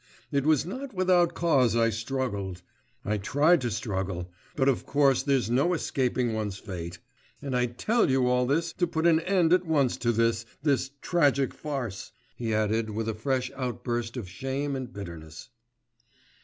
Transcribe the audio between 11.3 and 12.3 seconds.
farce,'